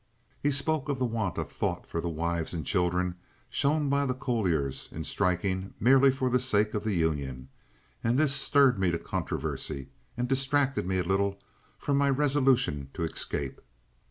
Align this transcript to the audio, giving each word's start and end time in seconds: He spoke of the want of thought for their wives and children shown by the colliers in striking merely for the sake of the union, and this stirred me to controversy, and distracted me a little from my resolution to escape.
He 0.41 0.49
spoke 0.49 0.89
of 0.89 0.97
the 0.97 1.05
want 1.05 1.37
of 1.37 1.51
thought 1.51 1.85
for 1.85 2.01
their 2.01 2.09
wives 2.09 2.55
and 2.55 2.65
children 2.65 3.17
shown 3.51 3.87
by 3.87 4.07
the 4.07 4.15
colliers 4.15 4.89
in 4.91 5.03
striking 5.03 5.75
merely 5.79 6.09
for 6.09 6.27
the 6.27 6.39
sake 6.39 6.73
of 6.73 6.83
the 6.83 6.95
union, 6.95 7.49
and 8.03 8.17
this 8.17 8.33
stirred 8.33 8.79
me 8.79 8.89
to 8.89 8.97
controversy, 8.97 9.89
and 10.17 10.27
distracted 10.27 10.87
me 10.87 10.97
a 10.97 11.03
little 11.03 11.39
from 11.77 11.97
my 11.97 12.09
resolution 12.09 12.89
to 12.95 13.03
escape. 13.03 13.61